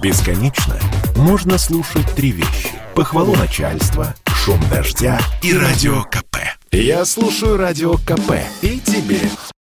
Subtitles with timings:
[0.00, 0.78] Бесконечно
[1.16, 2.70] можно слушать три вещи.
[2.94, 6.36] Похвалу начальства, шум дождя и радио КП.
[6.70, 9.20] Я слушаю радио КП и тебе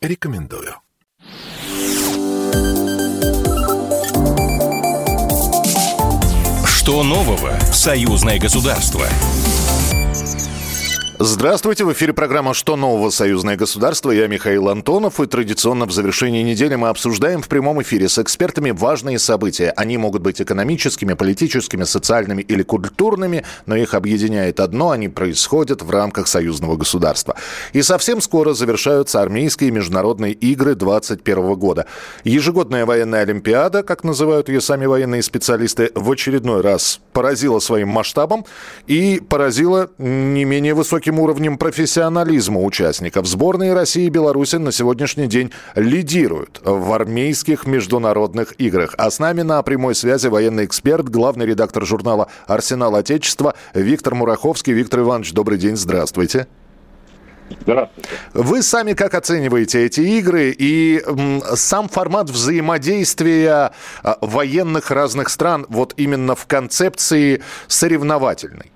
[0.00, 0.76] рекомендую.
[6.66, 9.06] Что нового в союзное государство?
[11.24, 13.10] Здравствуйте, в эфире программа «Что нового?
[13.10, 14.10] Союзное государство».
[14.10, 18.72] Я Михаил Антонов, и традиционно в завершении недели мы обсуждаем в прямом эфире с экспертами
[18.72, 19.72] важные события.
[19.76, 25.90] Они могут быть экономическими, политическими, социальными или культурными, но их объединяет одно– они происходят в
[25.92, 27.36] рамках союзного государства.
[27.72, 31.86] И совсем скоро завершаются армейские международные игры 2021 года.
[32.24, 38.44] Ежегодная военная олимпиада, как называют ее сами военные специалисты, в очередной раз поразила своим масштабом
[38.88, 43.26] и поразила не менее высоким высоким уровнем профессионализма участников.
[43.26, 48.94] Сборные России и Беларуси на сегодняшний день лидируют в армейских международных играх.
[48.98, 54.72] А с нами на прямой связи военный эксперт, главный редактор журнала «Арсенал Отечества» Виктор Мураховский.
[54.72, 56.46] Виктор Иванович, добрый день, здравствуйте.
[57.60, 58.08] Здравствуйте.
[58.32, 61.02] Вы сами как оцениваете эти игры и
[61.54, 68.71] сам формат взаимодействия а, военных разных стран вот именно в концепции соревновательной?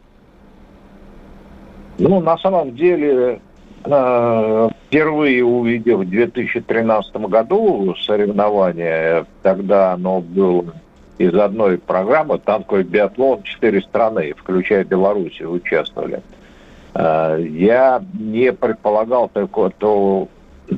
[1.98, 3.40] Ну, на самом деле,
[3.84, 10.74] э, впервые увидев в 2013 году соревнования, тогда оно было
[11.16, 16.20] из одной программы «Танковый биатлон» четыре страны, включая Белоруссию, участвовали.
[16.94, 19.70] Э, я не предполагал такого,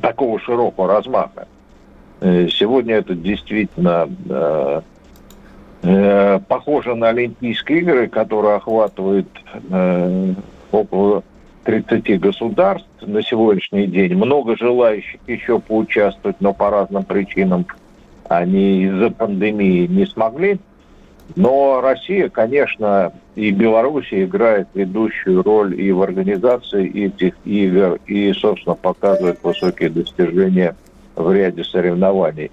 [0.00, 1.48] такого широкого размаха.
[2.20, 4.08] Э, сегодня это действительно
[6.48, 9.28] похоже на Олимпийские игры, которые охватывают
[10.72, 11.22] около
[11.64, 14.14] 30 государств на сегодняшний день.
[14.14, 17.66] Много желающих еще поучаствовать, но по разным причинам
[18.28, 20.58] они из-за пандемии не смогли.
[21.36, 28.74] Но Россия, конечно, и Беларусь играет ведущую роль и в организации этих игр, и, собственно,
[28.74, 30.74] показывает высокие достижения
[31.16, 32.50] в ряде соревнований.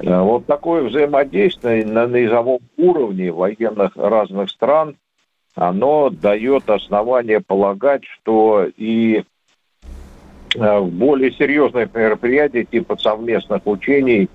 [0.00, 4.96] Э, вот такое взаимодействие на низовом уровне военных разных стран
[5.54, 9.24] оно дает основание полагать, что и
[10.54, 14.28] э, в более серьезных мероприятиях типа совместных учений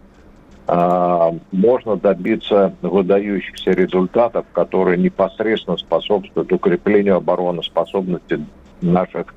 [0.67, 8.45] э, можно добиться выдающихся результатов, которые непосредственно способствуют укреплению обороноспособности
[8.81, 9.33] наших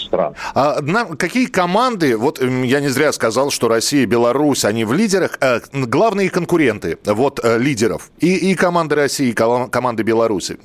[0.00, 0.34] стран.
[0.54, 4.92] А на, какие команды, вот я не зря сказал, что Россия и Беларусь, они в
[4.92, 10.58] лидерах, э, главные конкуренты вот э, лидеров, и, и команды России, и команды Беларуси.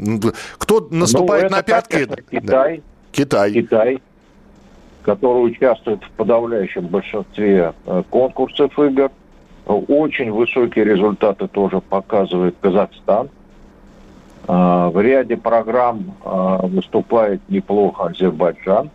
[0.58, 2.06] Кто наступает ну, на пятки?
[2.06, 2.78] Конечно, Китай.
[2.78, 2.84] Да.
[3.12, 3.54] Китай.
[3.54, 4.00] Китай,
[5.04, 9.12] который участвует в подавляющем большинстве э, конкурсов игр.
[9.66, 13.30] Очень высокие результаты тоже показывает Казахстан.
[14.52, 18.90] А, в ряде программ а, выступает неплохо Азербайджан.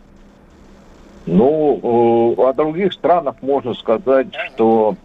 [1.26, 4.96] Ну, о других странах можно сказать, что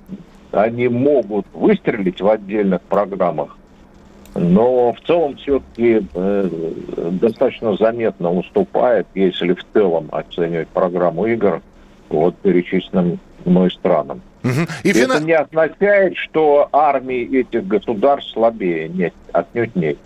[0.52, 3.56] они могут выстрелить в отдельных программах,
[4.36, 6.50] но в целом все-таки э,
[7.12, 11.62] достаточно заметно уступает, если в целом оценивать программу игр
[12.10, 14.22] вот перечисленным мной странам.
[14.44, 14.68] Угу.
[14.84, 15.20] И Это фина...
[15.20, 18.90] не означает, что армии этих государств слабее.
[18.90, 19.98] Нет, отнюдь нет.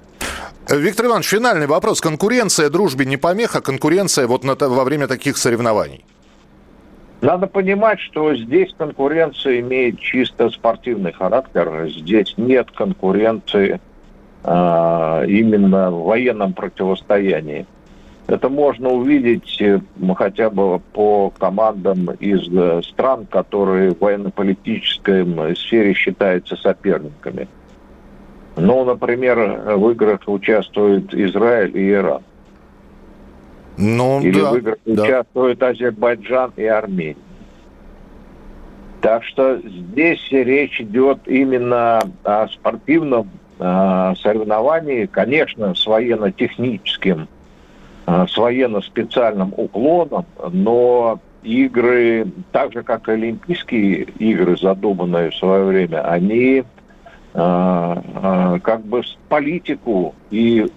[0.69, 1.99] Виктор Иванович, финальный вопрос.
[1.99, 6.05] Конкуренция дружбе не помеха, конкуренция вот на, во время таких соревнований?
[7.21, 11.89] Надо понимать, что здесь конкуренция имеет чисто спортивный характер.
[11.89, 13.79] Здесь нет конкуренции
[14.43, 17.65] а, именно в военном противостоянии.
[18.27, 19.81] Это можно увидеть э,
[20.17, 27.49] хотя бы по командам из э, стран, которые в военно-политической сфере считаются соперниками.
[28.63, 32.21] Ну, например, в играх участвуют Израиль и Иран.
[33.77, 35.03] Ну, Или да, в играх да.
[35.03, 37.17] участвуют Азербайджан и Армения.
[39.01, 43.29] Так что здесь речь идет именно о спортивном
[43.59, 47.27] э, соревновании, конечно, с военно-техническим,
[48.07, 55.65] э, с военно-специальным уклоном, но игры, так же как и Олимпийские игры, задуманные в свое
[55.65, 56.63] время, они
[57.33, 60.67] как бы политику и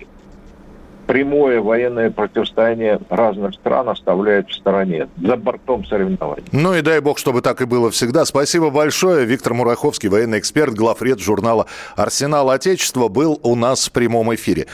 [1.06, 6.44] прямое военное противостояние разных стран оставляет в стороне, за бортом соревнований.
[6.52, 8.24] Ну и дай бог, чтобы так и было всегда.
[8.24, 9.24] Спасибо большое.
[9.24, 14.66] Виктор Мураховский, военный эксперт, главред журнала «Арсенал Отечества» был у нас в прямом эфире.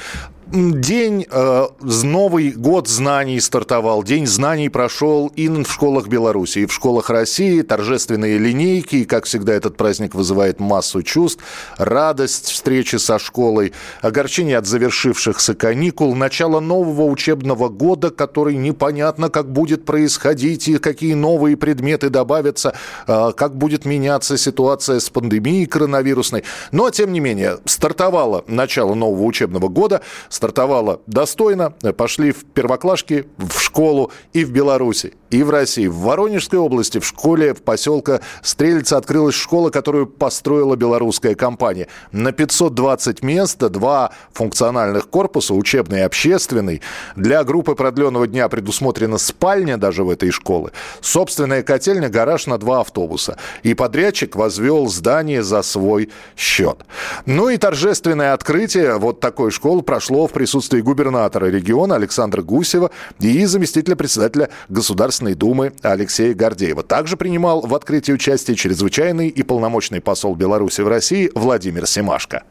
[0.53, 6.73] День, э, Новый год знаний стартовал, День знаний прошел и в школах Беларуси, и в
[6.73, 11.43] школах России, торжественные линейки, и, как всегда, этот праздник вызывает массу чувств,
[11.79, 13.73] радость встречи со школой,
[14.03, 21.15] огорчение от завершившихся каникул, начало нового учебного года, который непонятно, как будет происходить, и какие
[21.15, 22.75] новые предметы добавятся,
[23.07, 26.45] э, как будет меняться ситуация с пандемией коронавирусной.
[26.73, 30.03] Но, тем не менее, стартовало начало нового учебного года,
[30.43, 35.87] стартовало достойно, пошли в первоклашки, в школу и в Беларуси, и в России.
[35.87, 41.87] В Воронежской области в школе в поселка Стрельца открылась школа, которую построила белорусская компания.
[42.11, 46.83] На 520 мест, два функциональных корпуса, учебный и общественный.
[47.15, 50.73] Для группы продленного дня предусмотрена спальня даже в этой школе.
[51.01, 53.37] Собственная котельня, гараж на два автобуса.
[53.63, 56.79] И подрядчик возвел здание за свой счет.
[57.27, 62.91] Ну и торжественное открытие вот такой школы прошло в присутствии губернатора региона Александра Гусева
[63.21, 66.83] и заместителя председателя Государственной Думы Алексея Гордеева.
[66.83, 72.43] Также принимал в открытии участие чрезвычайный и полномочный посол Беларуси в России Владимир Семашко.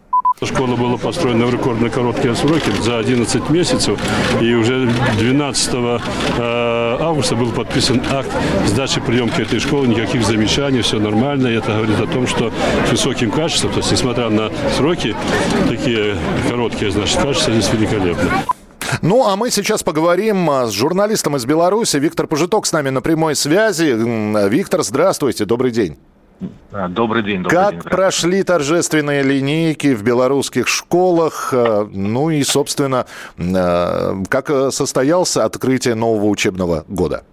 [0.44, 4.00] Школа была построена в рекордно короткие сроки, за 11 месяцев.
[4.42, 4.90] И уже
[5.20, 6.00] 12 э,
[7.02, 8.30] августа был подписан акт
[8.66, 9.88] сдачи приемки этой школы.
[9.88, 11.48] Никаких замечаний, все нормально.
[11.48, 12.52] И это говорит о том, что
[12.88, 15.16] с высоким качеством, то есть несмотря на сроки,
[15.68, 16.18] такие
[16.50, 18.30] короткие, значит, качество здесь великолепно.
[19.02, 21.98] Ну, а мы сейчас поговорим а, с журналистом из Беларуси.
[21.98, 23.96] Виктор Пожиток с нами на прямой связи.
[24.50, 25.98] Виктор, здравствуйте, добрый день.
[26.72, 27.44] А, добрый день.
[27.44, 31.54] Добрый как день, прошли торжественные линейки в белорусских школах?
[31.54, 33.06] А, ну и, собственно,
[33.38, 37.24] а, как состоялся открытие нового учебного года?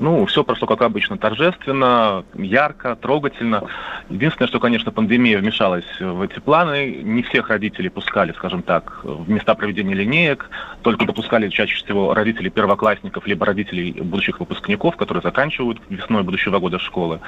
[0.00, 3.64] Ну, все прошло, как обычно, торжественно, ярко, трогательно.
[4.08, 7.00] Единственное, что, конечно, пандемия вмешалась в эти планы.
[7.02, 10.48] Не всех родителей пускали, скажем так, в места проведения линеек.
[10.80, 16.78] Только допускали чаще всего родителей первоклассников, либо родителей будущих выпускников, которые заканчивают весной будущего года
[16.78, 17.20] школы.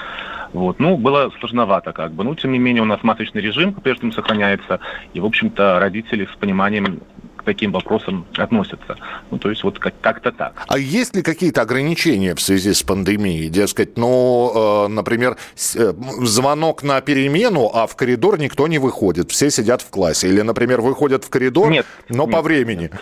[0.55, 0.81] Вот.
[0.81, 2.25] Ну, было сложновато как бы.
[2.25, 4.81] Но, тем не менее, у нас масочный режим по-прежнему сохраняется.
[5.13, 7.01] И, в общем-то, родители с пониманием
[7.43, 8.97] к таким вопросам относятся.
[9.31, 10.65] Ну, то есть вот как- как-то так.
[10.69, 13.49] А есть ли какие-то ограничения в связи с пандемией?
[13.49, 15.37] Дескать, ну, э, например,
[15.77, 15.93] э,
[16.23, 20.29] звонок на перемену, а в коридор никто не выходит, все сидят в классе.
[20.29, 22.83] Или, например, выходят в коридор, Нет, но по нет, времени.
[22.83, 22.93] Нет,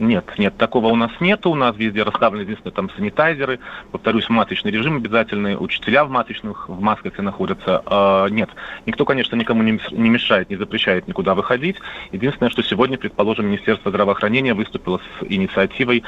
[0.00, 1.46] нет, такого у нас нет.
[1.46, 3.60] У нас везде расставлены, единственное, там санитайзеры.
[3.92, 5.56] Повторюсь, масочный режим обязательный.
[5.58, 7.82] Учителя в масочных, в масках все находятся.
[7.84, 8.48] А, нет,
[8.86, 11.76] никто, конечно, никому не мешает, не запрещает никуда выходить.
[12.12, 16.02] Единственное, что сегодня, предположим, Министерство здравоохранения выступило с инициативой,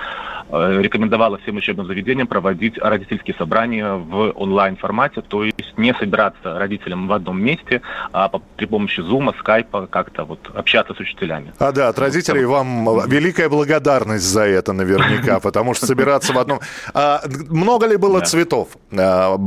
[0.49, 7.09] э, рекомендовало всем учебным заведениям проводить родительские собрания в онлайн-формате, то есть не собираться родителям
[7.09, 11.53] в одном месте, а при помощи зума, скайпа как-то вот общаться с учителями.
[11.59, 13.82] А да, от родителей вам великая благодарность
[14.23, 16.61] за это наверняка, потому что собираться в одном...
[16.95, 18.27] А, много ли было Да.
[18.27, 18.69] цветов?
[18.93, 19.39] А,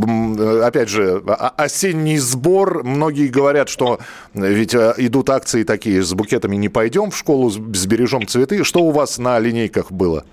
[0.63, 2.83] опять же, а- осенний сбор.
[2.83, 3.99] Многие говорят, что
[4.33, 8.63] ведь а, идут акции такие, с букетами не пойдем в школу, сбережем цветы.
[8.63, 10.23] Что у вас на линейках было?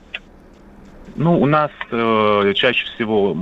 [1.14, 3.37] Ну, у нас э, чаще всего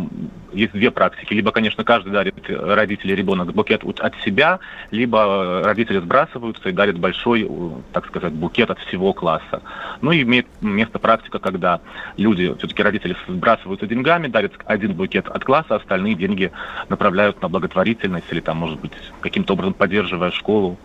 [0.52, 1.32] есть две практики.
[1.32, 4.58] Либо, конечно, каждый дарит э, родители ребенок букет от себя,
[4.90, 7.48] либо э, родители сбрасываются и дарят большой,
[7.92, 9.62] так сказать, букет от всего класса.
[10.00, 11.80] Ну и имеет место практика, когда
[12.16, 16.50] люди, все-таки родители сбрасываются деньгами, дарят один букет от класса, остальные деньги
[16.88, 20.76] направляют на благотворительность или там, может быть, каким-то образом поддерживая школу.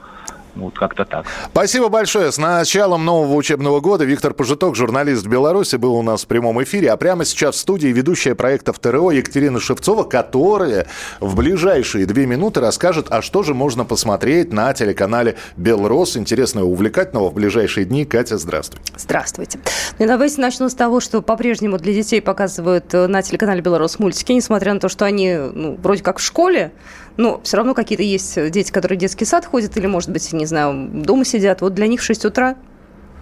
[0.56, 1.26] Ну, Вот как-то так.
[1.52, 2.32] Спасибо большое.
[2.32, 6.64] С началом нового учебного года Виктор Пожиток, журналист в Беларуси, был у нас в прямом
[6.64, 6.92] эфире.
[6.92, 10.88] А прямо сейчас в студии ведущая проектов ТРО Екатерина Шевцова, которая
[11.20, 16.16] в ближайшие две минуты расскажет, а что же можно посмотреть на телеканале Белрос.
[16.16, 18.06] Интересного увлекательного в ближайшие дни.
[18.06, 18.80] Катя, здравствуй.
[18.98, 19.60] Здравствуйте.
[20.00, 24.32] Ну, давайте начну с того, что по-прежнему для детей показывают э, на телеканале «Беларусь» мультики,
[24.32, 26.72] несмотря на то, что они ну, вроде как в школе,
[27.18, 30.45] но все равно какие-то есть дети, которые в детский сад ходят или, может быть, не
[30.46, 31.62] знаю, дома сидят.
[31.62, 32.56] Вот для них в 6 утра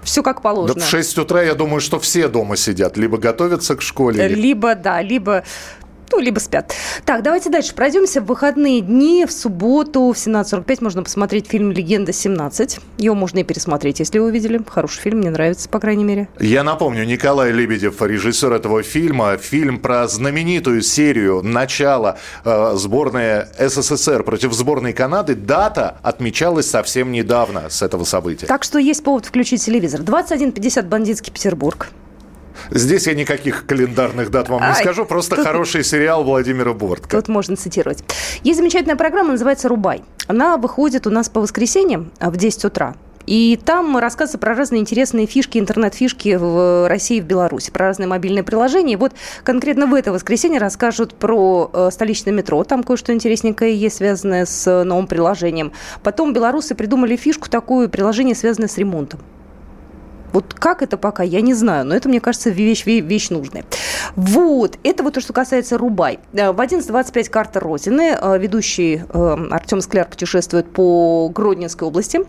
[0.03, 0.79] все как Да положено.
[0.79, 2.97] в 6 утра, я думаю, что все дома сидят.
[2.97, 5.43] Либо готовятся к школе, Либо, да, либо
[6.13, 6.73] ну, либо спят.
[7.05, 8.21] Так, давайте дальше пройдемся.
[8.21, 12.79] В выходные дни, в субботу в 17.45 можно посмотреть фильм «Легенда 17».
[12.97, 14.61] Ее можно и пересмотреть, если вы увидели.
[14.67, 16.27] Хороший фильм, мне нравится, по крайней мере.
[16.39, 19.37] Я напомню, Николай Лебедев, режиссер этого фильма.
[19.37, 25.33] Фильм про знаменитую серию начала э, сборной СССР против сборной Канады.
[25.33, 28.45] Дата отмечалась совсем недавно с этого события.
[28.45, 30.01] Так что есть повод включить телевизор.
[30.01, 31.89] 21.50 «Бандитский Петербург».
[32.69, 37.17] Здесь я никаких календарных дат вам не скажу, просто тут- хороший сериал Владимира Бортко.
[37.17, 38.03] Тут можно цитировать.
[38.43, 40.03] Есть замечательная программа, называется «Рубай».
[40.27, 42.95] Она выходит у нас по воскресеньям в 10 утра.
[43.25, 48.07] И там рассказывается про разные интересные фишки, интернет-фишки в России и в Беларуси, про разные
[48.07, 48.97] мобильные приложения.
[48.97, 52.63] Вот конкретно в это воскресенье расскажут про э, столичное метро.
[52.63, 55.71] Там кое-что интересненькое есть, связанное с новым приложением.
[56.03, 59.21] Потом белорусы придумали фишку такую, приложение, связанное с ремонтом.
[60.33, 63.63] Вот как это пока, я не знаю, но это, мне кажется, вещь, вещь нужная.
[64.15, 66.19] Вот, это вот то, что касается Рубай.
[66.33, 68.17] Э, в 11.25 карта Розины.
[68.19, 72.21] Э, ведущий э, Артем Скляр путешествует по Гродненской области.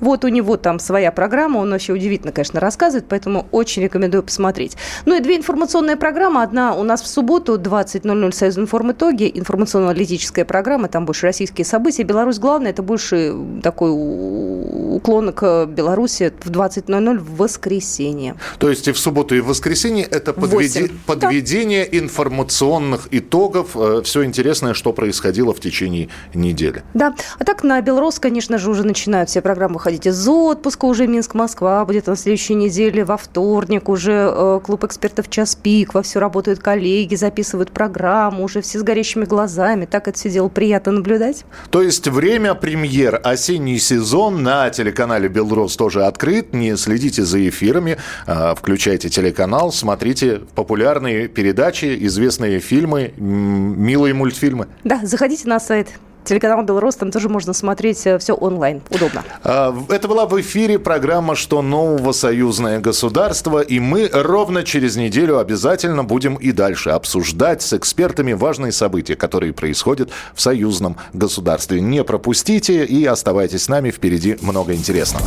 [0.00, 4.76] Вот у него там своя программа, он вообще удивительно, конечно, рассказывает, поэтому очень рекомендую посмотреть.
[5.04, 6.42] Ну и две информационные программы.
[6.42, 12.02] Одна у нас в субботу, 20.00 Союз информ итоги, информационно-аналитическая программа, там больше российские события.
[12.02, 18.36] Беларусь главное, это больше такой уклон к Беларуси в 20.00 в воскресенье.
[18.58, 20.90] То есть и в субботу, и в воскресенье это подведи...
[21.06, 21.98] подведение да.
[21.98, 26.82] информационных итогов, э, все интересное, что происходило в течение недели.
[26.94, 31.06] Да, а так на Белрос, конечно же, уже начинают все программы выходить из отпуска, уже
[31.06, 36.20] Минск-Москва будет на следующей неделе, во вторник уже э, клуб экспертов «Час пик», во все
[36.20, 41.44] работают коллеги, записывают программу, уже все с горящими глазами, так это все дело приятно наблюдать.
[41.70, 47.98] То есть время премьер, осенний сезон на телеканале «Белрос» тоже открыт, не следите за эфирами,
[48.26, 54.68] а, включайте телеканал, смотрите популярные передачи, известные фильмы, милые мультфильмы.
[54.84, 55.88] Да, заходите на сайт
[56.24, 58.80] Телеканал «Белрос», там тоже можно смотреть э, все онлайн.
[58.90, 59.24] Удобно.
[59.42, 65.38] А, это была в эфире программа «Что нового союзное государство», и мы ровно через неделю
[65.38, 71.80] обязательно будем и дальше обсуждать с экспертами важные события, которые происходят в союзном государстве.
[71.80, 75.26] Не пропустите и оставайтесь с нами, впереди много интересного.